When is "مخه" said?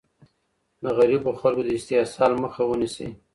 2.43-2.61